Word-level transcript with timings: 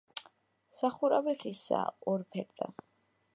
სახურავი 0.77 1.35
ხისაა, 1.43 1.93
ორფერდა. 2.15 2.71